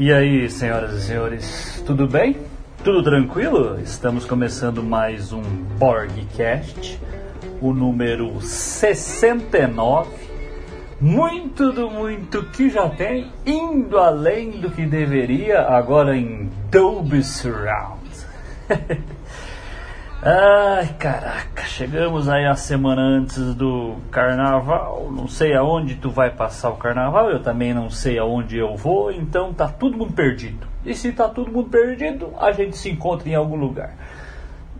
[0.00, 2.36] E aí, senhoras e senhores, tudo bem?
[2.84, 3.80] Tudo tranquilo?
[3.80, 5.42] Estamos começando mais um
[5.76, 7.00] Borgcast,
[7.60, 10.08] o número 69.
[11.00, 17.98] Muito do muito que já tem, indo além do que deveria, agora em Dolby Surround.
[20.20, 25.12] Ai, caraca, chegamos aí a semana antes do carnaval.
[25.12, 29.12] Não sei aonde tu vai passar o carnaval, eu também não sei aonde eu vou,
[29.12, 30.66] então tá todo mundo perdido.
[30.84, 33.94] E se tá todo mundo perdido, a gente se encontra em algum lugar.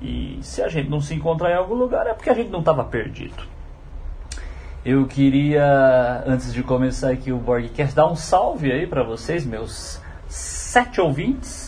[0.02, 2.58] E se a gente não se encontrar em algum lugar, é porque a gente não
[2.58, 3.44] estava perdido.
[4.84, 10.02] Eu queria, antes de começar aqui o Borgcast, dar um salve aí para vocês, meus
[10.26, 11.67] sete ouvintes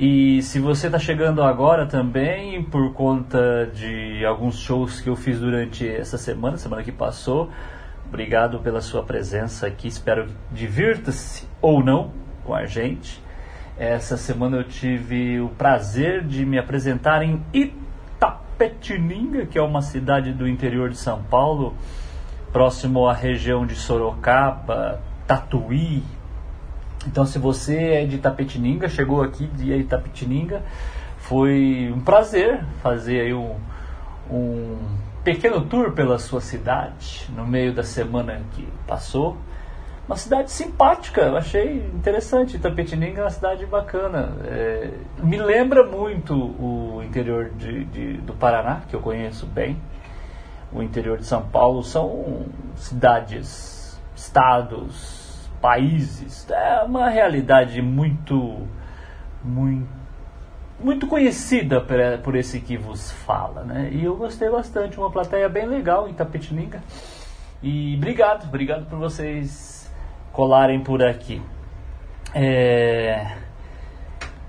[0.00, 5.40] e se você está chegando agora também por conta de alguns shows que eu fiz
[5.40, 7.50] durante essa semana, semana que passou,
[8.06, 9.88] obrigado pela sua presença aqui.
[9.88, 12.12] Espero que divirta-se ou não
[12.44, 13.20] com a gente.
[13.76, 20.32] Essa semana eu tive o prazer de me apresentar em Itapetininga, que é uma cidade
[20.32, 21.74] do interior de São Paulo,
[22.52, 26.04] próximo à região de Sorocaba, Tatuí,
[27.06, 30.62] então, se você é de Itapetininga, chegou aqui de Itapetininga,
[31.18, 33.56] foi um prazer fazer aí um,
[34.30, 34.78] um
[35.22, 39.36] pequeno tour pela sua cidade no meio da semana que passou.
[40.06, 42.56] Uma cidade simpática, eu achei interessante.
[42.56, 44.32] Itapetininga é uma cidade bacana.
[44.44, 44.90] É,
[45.22, 49.78] me lembra muito o interior de, de, do Paraná, que eu conheço bem.
[50.72, 55.27] O interior de São Paulo são cidades, estados,
[55.60, 56.48] países.
[56.50, 58.66] É uma realidade muito,
[59.42, 59.88] muito,
[60.80, 61.80] muito conhecida
[62.22, 63.90] por, esse que vos fala, né?
[63.92, 66.82] E eu gostei bastante, uma plateia bem legal em Tapetininga.
[67.62, 69.90] E obrigado, obrigado por vocês
[70.32, 71.42] colarem por aqui.
[72.34, 73.36] É,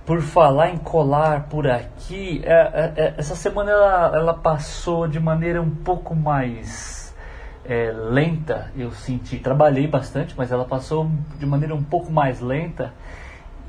[0.05, 5.19] por falar em colar por aqui, é, é, é essa semana ela, ela passou de
[5.19, 6.98] maneira um pouco mais
[7.69, 11.07] é, lenta, eu senti, trabalhei bastante, mas ela passou
[11.37, 12.91] de maneira um pouco mais lenta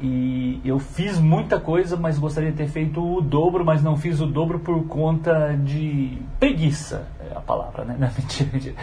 [0.02, 4.18] e eu fiz muita coisa, mas gostaria de ter feito o dobro, mas não fiz
[4.18, 7.96] o dobro por conta de preguiça, é a palavra, né?
[8.00, 8.74] Não, mentira, mentira.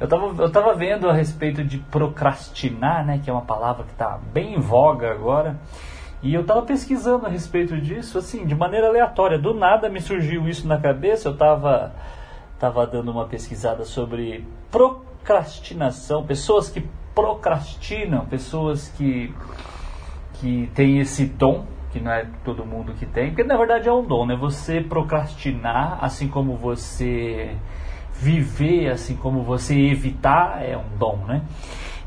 [0.00, 3.20] Eu estava eu tava vendo a respeito de procrastinar, né?
[3.22, 5.58] Que é uma palavra que está bem em voga agora.
[6.22, 9.38] E eu estava pesquisando a respeito disso, assim, de maneira aleatória.
[9.38, 11.92] Do nada me surgiu isso na cabeça, eu estava
[12.62, 19.34] estava dando uma pesquisada sobre procrastinação, pessoas que procrastinam, pessoas que,
[20.34, 23.92] que têm esse dom, que não é todo mundo que tem, porque na verdade é
[23.92, 24.36] um dom, né?
[24.36, 27.56] Você procrastinar, assim como você
[28.14, 31.42] viver, assim como você evitar, é um dom, né?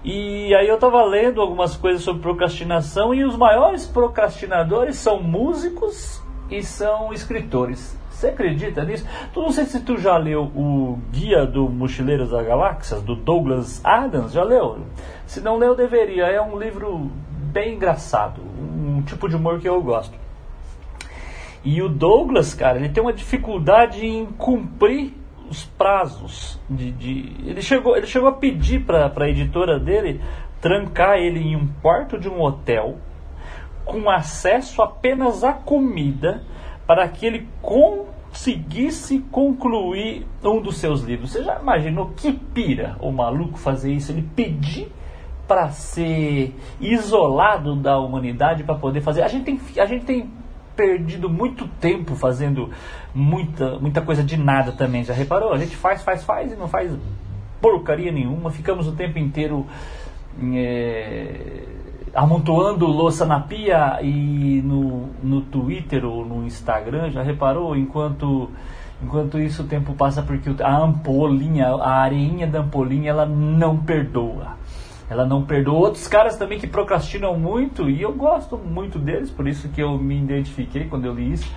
[0.05, 6.23] E aí eu estava lendo algumas coisas sobre procrastinação e os maiores procrastinadores são músicos
[6.49, 8.04] e são escritores.
[8.15, 9.05] Você acredita nisso?
[9.33, 13.81] Tu não sei se tu já leu o Guia do Mochileiros das Galáxias, do Douglas
[13.83, 14.85] Adams, já leu?
[15.25, 16.23] Se não leu, deveria.
[16.23, 17.11] É um livro
[17.51, 20.17] bem engraçado, um tipo de humor que eu gosto.
[21.61, 25.13] E o Douglas, cara, ele tem uma dificuldade em cumprir
[25.49, 26.57] os prazos.
[26.69, 27.35] De, de...
[27.45, 30.21] Ele, chegou, ele chegou a pedir para a editora dele
[30.61, 32.97] trancar ele em um quarto de um hotel
[33.83, 36.43] com acesso apenas à comida
[36.85, 41.31] para que ele conseguisse concluir um dos seus livros.
[41.31, 44.11] Você já imaginou que pira o maluco fazer isso?
[44.11, 44.91] Ele pedir
[45.47, 49.21] para ser isolado da humanidade para poder fazer.
[49.21, 50.29] A gente tem, a gente tem
[50.75, 52.69] perdido muito tempo fazendo
[53.13, 55.03] muita, muita coisa de nada também.
[55.03, 55.53] Já reparou?
[55.53, 56.91] A gente faz, faz, faz e não faz
[57.61, 58.51] porcaria nenhuma.
[58.51, 59.65] Ficamos o tempo inteiro.
[60.53, 61.63] É,
[62.15, 67.75] amontoando louça na pia e no, no Twitter ou no Instagram, já reparou?
[67.75, 68.49] Enquanto,
[69.03, 74.55] enquanto isso o tempo passa porque a ampolinha, a areinha da ampolinha, ela não perdoa.
[75.09, 75.77] Ela não perdoa.
[75.77, 79.97] Outros caras também que procrastinam muito, e eu gosto muito deles, por isso que eu
[79.97, 81.53] me identifiquei quando eu li isso,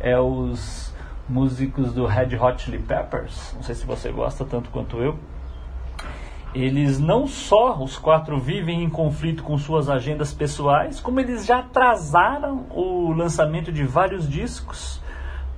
[0.00, 0.92] é os
[1.28, 3.52] músicos do Red Hot Chili Peppers.
[3.54, 5.16] Não sei se você gosta tanto quanto eu
[6.54, 11.60] eles não só os quatro vivem em conflito com suas agendas pessoais, como eles já
[11.60, 15.00] atrasaram o lançamento de vários discos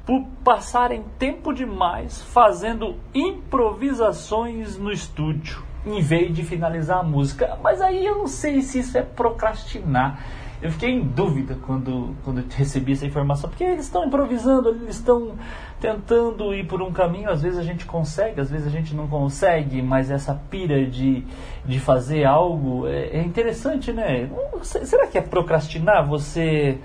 [0.06, 7.58] por passarem tempo demais fazendo improvisações no estúdio, em vez de finalizar a música.
[7.62, 10.24] Mas aí eu não sei se isso é procrastinar.
[10.64, 15.34] Eu fiquei em dúvida quando, quando recebi essa informação, porque eles estão improvisando, eles estão
[15.78, 19.06] tentando ir por um caminho, às vezes a gente consegue, às vezes a gente não
[19.06, 21.22] consegue, mas essa pira de,
[21.66, 24.30] de fazer algo é, é interessante, né?
[24.62, 26.78] Será que é procrastinar você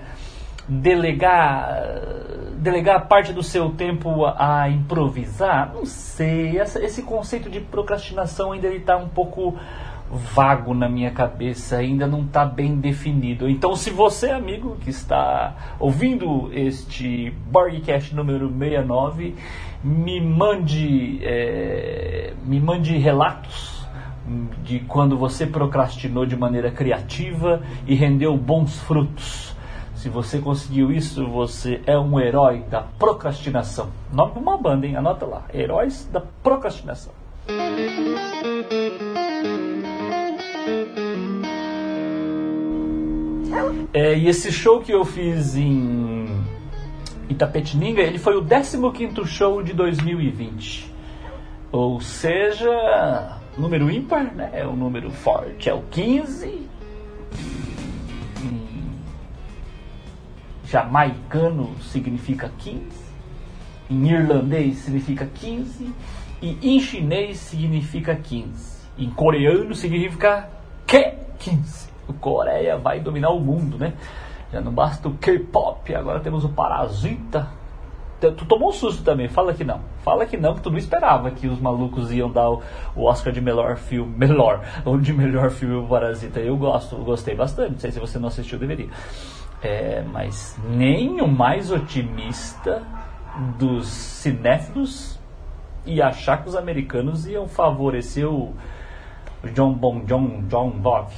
[0.68, 1.82] delegar
[2.58, 5.72] delegar parte do seu tempo a, improvisar?
[5.72, 6.58] Não sei.
[6.58, 9.58] Essa, esse conceito de procrastinação ainda está um pouco
[10.10, 13.48] vago na minha cabeça, ainda não está bem definido.
[13.48, 19.34] Então, se você, amigo, que está ouvindo este Borgcast número 69,
[19.82, 23.86] me mande, é, me mande relatos
[24.62, 29.54] de quando você procrastinou de maneira criativa e rendeu bons frutos.
[29.94, 33.90] Se você conseguiu isso, você é um herói da procrastinação.
[34.12, 34.96] Nome de uma banda, hein?
[34.96, 35.42] Anota lá.
[35.52, 37.12] Heróis da procrastinação.
[43.92, 46.26] É, e esse show que eu fiz em
[47.28, 50.92] Itapetininga, ele foi o 15º show de 2020.
[51.72, 54.50] Ou seja, número ímpar, né?
[54.52, 56.70] É o número forte, é o 15.
[60.70, 62.84] jamaicano significa 15,
[63.90, 65.92] em irlandês significa 15
[66.40, 68.78] e em chinês significa 15.
[68.96, 70.48] Em coreano significa
[70.86, 71.89] que 15.
[72.12, 73.94] Coreia vai dominar o mundo, né?
[74.52, 77.48] Já não basta o K-pop, agora temos o Parasita.
[78.20, 79.80] Tu tomou um susto também, fala que não.
[80.02, 82.60] Fala que não, que tu não esperava que os malucos iam dar o,
[82.96, 86.38] Oscar de melhor filme, melhor, ou de melhor filme o Parasita.
[86.38, 87.72] Eu gosto, gostei bastante.
[87.72, 88.88] Não sei se você não assistiu, deveria.
[89.62, 92.82] É, mas nem o mais otimista
[93.58, 95.18] dos cinéfilos
[95.86, 98.54] ia achar que os americanos iam favorecer o
[99.54, 101.10] John Bon John John Bob.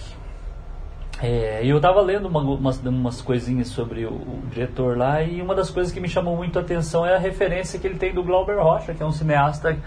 [1.23, 5.55] É, eu estava lendo uma, umas, umas coisinhas sobre o, o, diretor lá e uma
[5.55, 8.25] das coisas que me chamou muito a atenção é a referência que ele tem do
[8.25, 9.79] Glauber Rocha, que é um cineasta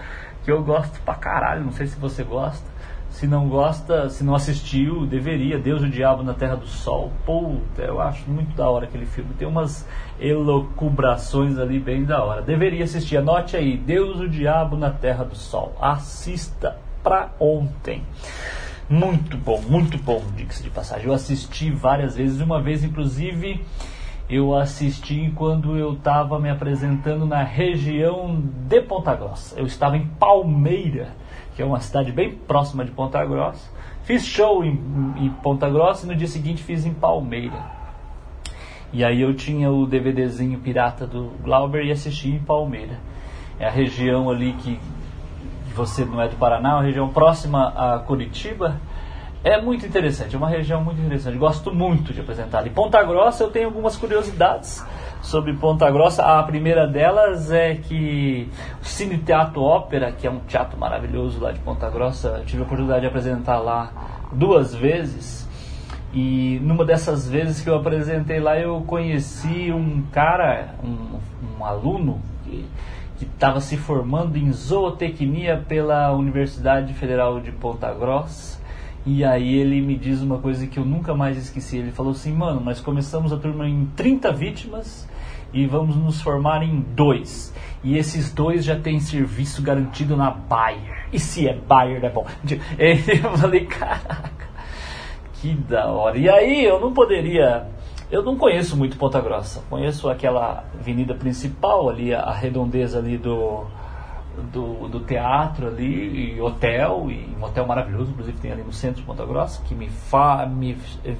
[0.45, 2.73] que eu gosto pra caralho, não sei se você gosta.
[3.09, 5.57] Se não gosta, se não assistiu, deveria.
[5.57, 7.11] Deus o Diabo na Terra do Sol.
[7.25, 9.33] Puta, eu acho muito da hora aquele filme.
[9.33, 9.87] Tem umas
[10.19, 12.41] elocubrações ali bem da hora.
[12.41, 13.15] Deveria assistir.
[13.15, 15.73] Anote aí: Deus o Diabo na Terra do Sol.
[15.79, 18.03] Assista pra ontem.
[18.89, 21.07] Muito bom, muito bom, diga-se de passagem.
[21.07, 23.65] Eu assisti várias vezes, uma vez inclusive
[24.29, 29.59] eu assisti quando eu estava me apresentando na região de Ponta Grossa.
[29.59, 31.13] Eu estava em Palmeira
[31.55, 33.71] que é uma cidade bem próxima de Ponta Grossa.
[34.03, 34.77] Fiz show em,
[35.17, 37.71] em Ponta Grossa e no dia seguinte fiz em Palmeira.
[38.91, 42.99] E aí eu tinha o DVDzinho pirata do Glauber e assisti em Palmeira.
[43.57, 44.79] É a região ali que
[45.75, 48.79] você não é do Paraná, é uma região próxima a Curitiba.
[49.43, 51.37] É muito interessante, é uma região muito interessante.
[51.37, 52.71] Gosto muito de apresentar ali.
[52.71, 54.83] Ponta Grossa eu tenho algumas curiosidades
[55.21, 56.23] sobre Ponta Grossa.
[56.23, 58.49] A primeira delas é que
[58.81, 62.65] o Cine Teatro Ópera, que é um teatro maravilhoso lá de Ponta Grossa, tive a
[62.65, 63.91] oportunidade de apresentar lá
[64.31, 65.47] duas vezes.
[66.11, 71.19] E numa dessas vezes que eu apresentei lá, eu conheci um cara, um,
[71.59, 72.65] um aluno, que
[73.23, 78.59] estava se formando em zootecnia pela Universidade Federal de Ponta Grossa.
[79.05, 81.77] E aí ele me diz uma coisa que eu nunca mais esqueci.
[81.77, 85.07] Ele falou assim, mano, nós começamos a turma em 30 vítimas
[85.53, 87.53] e vamos nos formar em dois.
[87.83, 91.07] E esses dois já têm serviço garantido na Bayer.
[91.13, 92.25] E se é Bayer, é bom.
[92.77, 94.49] Eu falei, caraca,
[95.35, 96.17] que da hora.
[96.17, 97.67] E aí eu não poderia.
[98.11, 99.63] Eu não conheço muito Ponta Grossa.
[99.69, 103.65] Conheço aquela avenida principal ali, a redondeza ali do,
[104.51, 108.97] do, do teatro ali, e hotel, e um hotel maravilhoso, inclusive tem ali no centro
[108.97, 110.73] de Ponta Grossa, que me fa, me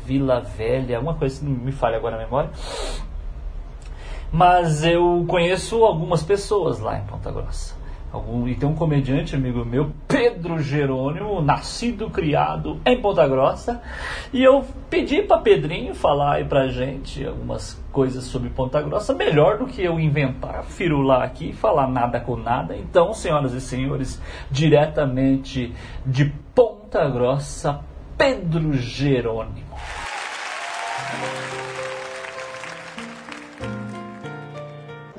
[0.06, 2.52] Vila Velha, uma coisa assim, me falha agora na memória.
[4.32, 7.76] Mas eu conheço algumas pessoas lá em Ponta Grossa.
[8.16, 13.82] Algum, e tem um comediante amigo meu, Pedro Jerônimo, nascido, criado em Ponta Grossa.
[14.32, 19.58] E eu pedi para Pedrinho falar aí pra gente algumas coisas sobre Ponta Grossa, melhor
[19.58, 22.74] do que eu inventar, firular aqui falar nada com nada.
[22.78, 25.74] Então, senhoras e senhores, diretamente
[26.06, 27.82] de Ponta Grossa,
[28.18, 29.76] Pedro Jerônimo.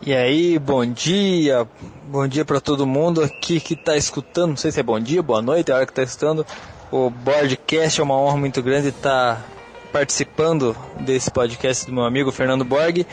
[0.06, 1.66] E aí, bom dia,
[2.04, 5.20] bom dia para todo mundo aqui que está escutando, não sei se é bom dia,
[5.20, 6.46] boa noite, é a hora que está escutando
[6.92, 9.44] o Boardcast, é uma honra muito grande estar
[9.92, 13.04] participando desse podcast do meu amigo Fernando Borg.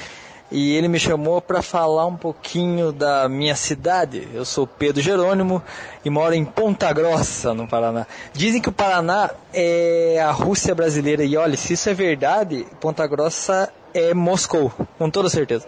[0.52, 4.28] e ele me chamou para falar um pouquinho da minha cidade.
[4.32, 5.64] Eu sou Pedro Jerônimo
[6.06, 8.06] e moro em Ponta Grossa, no Paraná.
[8.34, 13.08] Dizem que o Paraná é a Rússia brasileira e olha, se isso é verdade, Ponta
[13.08, 15.66] Grossa é Moscou, com toda certeza.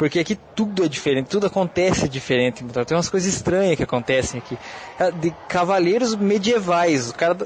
[0.00, 2.64] Porque aqui tudo é diferente, tudo acontece diferente.
[2.64, 4.56] Tem umas coisas estranhas que acontecem aqui.
[4.98, 7.36] É, de cavaleiros medievais, o cara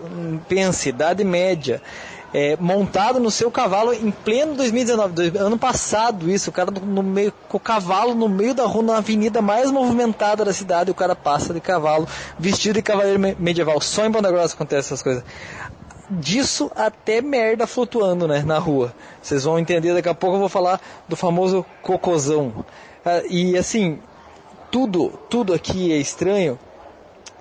[0.49, 1.83] pensa, Idade Média
[2.33, 7.33] é, montado no seu cavalo em pleno 2019, ano passado isso, o cara no meio,
[7.49, 11.15] com o cavalo no meio da rua, na avenida mais movimentada da cidade, o cara
[11.15, 13.81] passa de cavalo, vestido de cavaleiro medieval.
[13.81, 15.25] Só em Ponta Grossa acontece essas coisas.
[16.21, 18.95] Disso até merda flutuando né, na rua.
[19.23, 22.65] Vocês vão entender daqui a pouco eu vou falar do famoso cocôzão.
[23.05, 23.99] Ah, e assim,
[24.71, 26.59] tudo, tudo aqui é estranho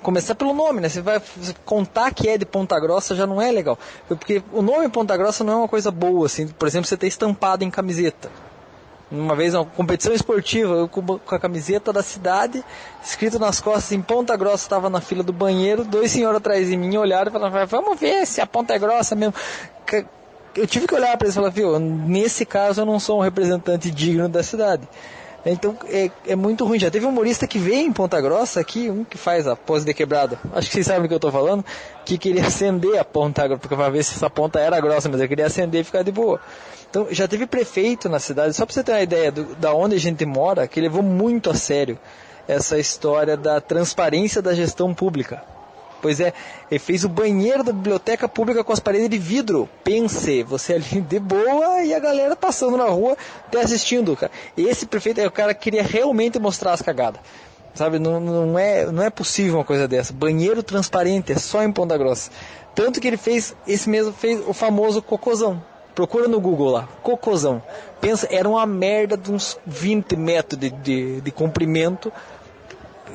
[0.04, 0.90] começar pelo nome, né?
[0.90, 1.22] Você vai
[1.66, 3.80] contar que é de Ponta Grossa já não é legal.
[4.08, 6.48] Porque o nome Ponta Grossa não é uma coisa boa, assim.
[6.48, 8.30] Por exemplo, você ter estampado em camiseta.
[9.14, 12.66] Uma vez, uma competição esportiva, eu com a camiseta da cidade,
[13.04, 16.76] escrito nas costas em Ponta Grossa, estava na fila do banheiro, dois senhores atrás de
[16.76, 19.36] mim olharam e falaram, vamos ver se a Ponta é grossa mesmo.
[20.56, 23.22] Eu tive que olhar para eles e falar, viu, nesse caso eu não sou um
[23.22, 24.88] representante digno da cidade.
[25.46, 26.80] Então é, é muito ruim.
[26.80, 29.86] Já teve um humorista que veio em Ponta Grossa aqui, um que faz a pose
[29.86, 30.40] de quebrada.
[30.54, 31.66] Acho que vocês sabem do que eu estou falando.
[32.06, 35.48] Que queria acender a ponta, para ver se essa ponta era grossa, mas eu queria
[35.48, 36.40] acender e ficar de boa.
[36.90, 39.96] Então já teve prefeito na cidade, só para você ter uma ideia do, da onde
[39.96, 41.98] a gente mora, que levou muito a sério
[42.48, 45.42] essa história da transparência da gestão pública.
[46.04, 46.34] Pois é,
[46.70, 49.70] ele fez o banheiro da biblioteca pública com as paredes de vidro.
[49.86, 53.16] Pense, você ali de boa e a galera passando na rua
[53.48, 54.30] até assistindo, cara.
[54.58, 57.22] Esse prefeito é o cara que queria realmente mostrar as cagadas.
[57.74, 60.12] Sabe, não, não, é, não é possível uma coisa dessa.
[60.12, 62.30] Banheiro transparente, é só em Ponta Grossa.
[62.76, 65.64] Tanto que ele fez, esse mesmo fez o famoso cocôzão.
[65.96, 67.64] Procura no Google lá, cocôzão.
[68.02, 72.12] Pensa, era uma merda de uns 20 metros de, de, de comprimento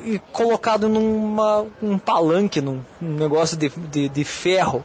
[0.05, 4.83] e colocado numa um palanque, num, num negócio de, de, de, ferro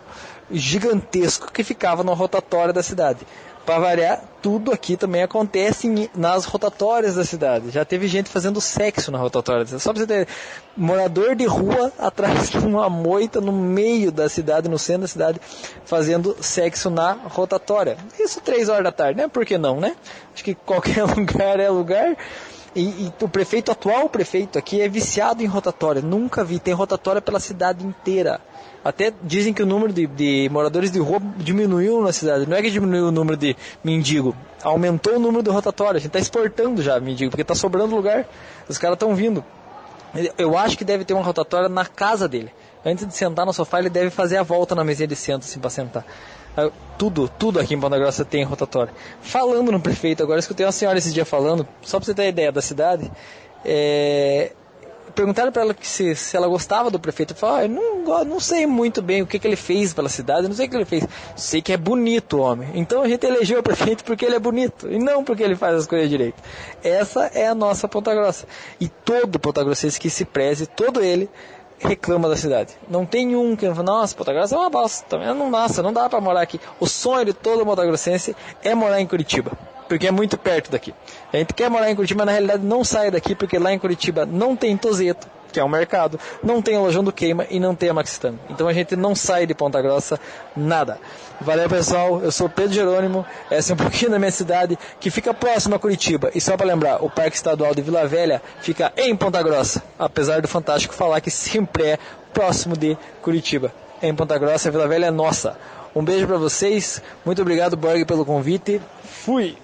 [0.50, 3.20] gigantesco que ficava na rotatória da cidade.
[3.64, 7.70] Para variar, tudo aqui também acontece nas rotatórias da cidade.
[7.70, 9.64] Já teve gente fazendo sexo na rotatória.
[9.78, 10.28] Só para você ter
[10.76, 15.40] morador de rua atrás de uma moita no meio da cidade, no centro da cidade,
[15.86, 17.96] fazendo sexo na rotatória.
[18.20, 19.28] Isso três horas da tarde, né?
[19.28, 19.96] Por que não, né?
[20.34, 22.18] Acho que qualquer lugar é lugar.
[22.74, 26.02] E, e, o prefeito, atual prefeito aqui, é viciado em rotatória.
[26.02, 26.58] Nunca vi.
[26.58, 28.40] Tem rotatória pela cidade inteira.
[28.84, 32.46] Até dizem que o número de, de, moradores de rua diminuiu na cidade.
[32.46, 35.98] Não é que diminuiu o número de mendigo, aumentou o número de rotatória.
[35.98, 38.26] A gente está exportando já mendigo, porque está sobrando lugar.
[38.68, 39.42] Os caras estão vindo.
[40.36, 42.52] Eu acho que deve ter uma rotatória na casa dele.
[42.84, 45.58] Antes de sentar no sofá, ele deve fazer a volta na mesinha de centro, assim,
[45.58, 46.04] para sentar.
[46.56, 48.92] Ah, tudo, tudo aqui em Ponta Grossa tem rotatória.
[49.20, 52.52] Falando no prefeito, agora escutei uma senhora esse dia falando, só para você ter ideia
[52.52, 53.10] da cidade,
[53.64, 54.52] é,
[55.14, 57.34] perguntaram para ela se, se ela gostava do prefeito.
[57.34, 60.48] Falei, ah, eu não, não sei muito bem o que, que ele fez pela cidade,
[60.48, 61.06] não sei o que ele fez.
[61.36, 62.70] Sei que é bonito o homem.
[62.74, 65.76] Então a gente elegeu o prefeito porque ele é bonito e não porque ele faz
[65.76, 66.42] as coisas direito.
[66.82, 68.46] Essa é a nossa Ponta Grossa.
[68.80, 71.28] E todo Ponta Grossense que se preze, todo ele,
[71.78, 72.74] reclama da cidade.
[72.88, 75.18] Não tem um que fala, nossa, Ponta Grossa é uma bosta.
[75.34, 76.60] Não, nossa, não dá para morar aqui.
[76.80, 79.52] O sonho de todo Grossense é morar em Curitiba,
[79.88, 80.94] porque é muito perto daqui.
[81.32, 83.78] A gente quer morar em Curitiba, mas na realidade não sai daqui, porque lá em
[83.78, 87.60] Curitiba não tem Tozeto, que é um mercado, não tem a Lojão do Queima e
[87.60, 88.40] não tem a Maxistano.
[88.50, 90.18] Então a gente não sai de Ponta Grossa
[90.56, 90.98] nada.
[91.40, 95.32] Valeu pessoal, eu sou Pedro Jerônimo, essa é um pouquinho da minha cidade, que fica
[95.32, 96.30] próxima a Curitiba.
[96.34, 100.42] E só para lembrar, o Parque Estadual de Vila Velha fica em Ponta Grossa, apesar
[100.42, 101.98] do Fantástico falar que sempre é
[102.32, 103.72] próximo de Curitiba.
[104.02, 105.56] Em Ponta Grossa, Vila Velha é nossa.
[105.94, 109.56] Um beijo para vocês, muito obrigado Borg pelo convite, fui!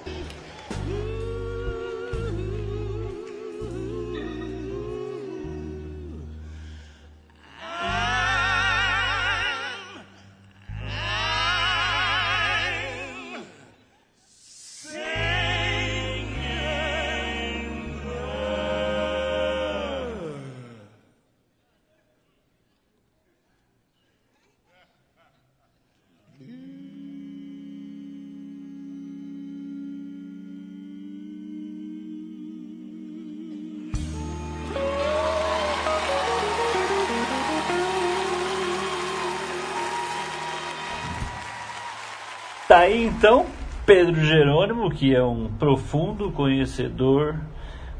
[42.70, 43.46] Tá aí então
[43.84, 47.34] Pedro Jerônimo, que é um profundo conhecedor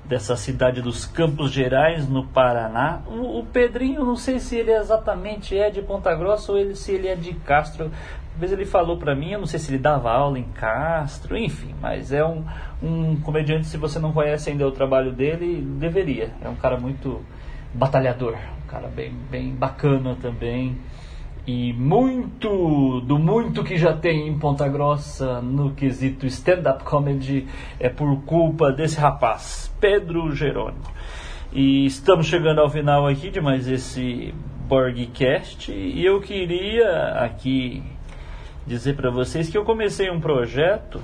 [0.04, 3.00] dessa cidade dos Campos Gerais, no Paraná.
[3.08, 6.92] O, o, Pedrinho, não sei se ele exatamente é de Ponta Grossa ou ele, se
[6.92, 7.90] ele é de Castro.
[8.30, 11.74] Talvez ele falou para mim, eu não sei se ele dava aula em Castro, enfim,
[11.80, 12.44] mas é um,
[12.80, 16.30] um comediante, se você não conhece ainda o trabalho dele, deveria.
[16.40, 17.20] É um cara muito
[17.74, 20.78] batalhador, um cara bem, bem bacana também.
[21.46, 27.46] E muito do muito que já tem em Ponta Grossa no quesito stand-up comedy
[27.78, 30.84] é por culpa desse rapaz, Pedro Jerônimo.
[31.52, 34.34] E estamos chegando ao final aqui de mais esse
[34.68, 37.82] Borgcast e eu queria aqui
[38.66, 41.00] dizer para vocês que eu comecei um projeto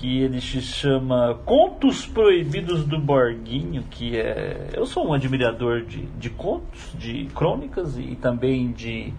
[0.00, 4.70] que ele se chama Contos Proibidos do Borguinho, que é.
[4.72, 9.12] Eu sou um admirador de, de contos, de crônicas e também de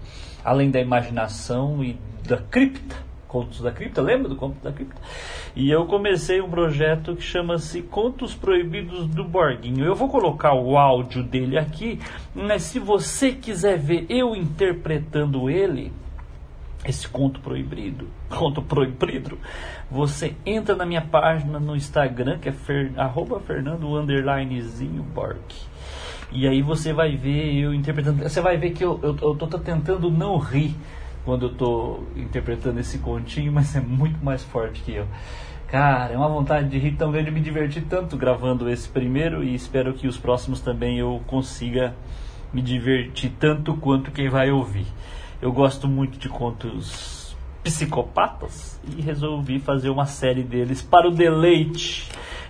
[0.44, 1.96] Além da Imaginação e
[2.28, 2.96] da Cripta.
[3.28, 5.00] Contos da Cripta, lembra do Conto da Cripta?
[5.56, 9.86] E eu comecei um projeto que chama-se Contos Proibidos do Borguinho.
[9.86, 12.00] Eu vou colocar o áudio dele aqui,
[12.34, 15.94] mas se você quiser ver eu interpretando ele,
[16.86, 19.38] esse conto proibido, conto proibido,
[19.90, 23.88] você entra na minha página no Instagram, que é fer, arroba Fernando.
[26.32, 28.24] E aí você vai ver eu interpretando.
[28.24, 30.76] Você vai ver que eu, eu, eu tô tentando não rir
[31.26, 35.08] quando eu tô interpretando esse continho, mas é muito mais forte que eu.
[35.68, 39.56] Cara, é uma vontade de rir tão grande, me divertir tanto gravando esse primeiro e
[39.56, 41.96] espero que os próximos também eu consiga
[42.52, 44.86] me divertir tanto quanto quem vai ouvir.
[45.42, 52.08] Eu gosto muito de contos psicopatas e resolvi fazer uma série deles para o deleite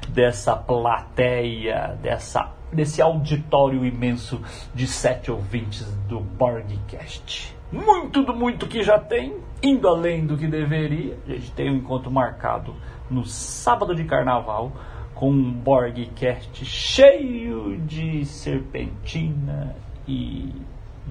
[0.09, 4.41] dessa plateia, dessa, desse auditório imenso
[4.75, 7.55] de sete ouvintes do Borgcast.
[7.71, 11.17] Muito do muito que já tem, indo além do que deveria.
[11.25, 12.75] A gente tem um encontro marcado
[13.09, 14.69] no sábado de carnaval
[15.15, 20.53] com um Borgcast cheio de serpentina e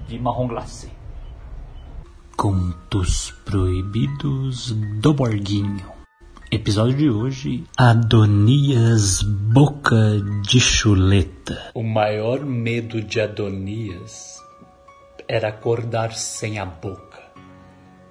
[0.06, 1.00] de marrom glacê.
[2.40, 5.85] Contos Proibidos do Borguinho.
[6.50, 10.18] Episódio de hoje: Adonias Boca
[10.49, 11.70] de Chuleta.
[11.75, 14.38] O maior medo de Adonias
[15.28, 17.20] era acordar sem a boca.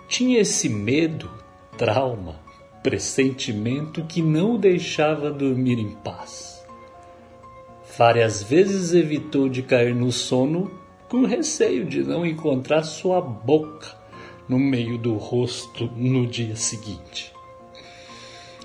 [0.08, 1.28] Tinha esse medo,
[1.76, 2.36] trauma,
[2.84, 6.64] pressentimento que não o deixava dormir em paz.
[7.98, 10.70] Várias vezes evitou de cair no sono
[11.10, 13.98] com receio de não encontrar sua boca
[14.50, 17.32] no meio do rosto no dia seguinte.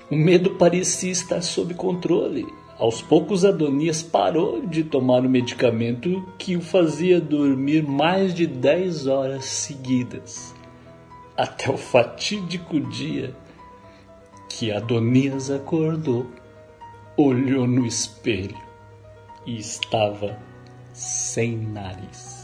[0.09, 2.45] O medo parecia estar sob controle.
[2.77, 9.07] Aos poucos, Adonias parou de tomar o medicamento que o fazia dormir mais de dez
[9.07, 10.53] horas seguidas,
[11.37, 13.33] até o fatídico dia
[14.49, 16.25] que Adonias acordou,
[17.15, 18.57] olhou no espelho
[19.45, 20.37] e estava
[20.91, 22.34] sem nariz.